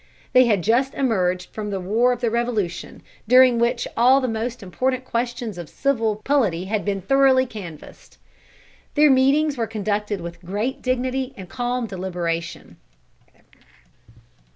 [0.33, 4.63] They had just emerged from the war of the Revolution, during which all the most
[4.63, 8.17] important questions of civil polity had been thoroughly canvassed.
[8.95, 12.77] Their meetings were conducted with great dignity and calm deliberation.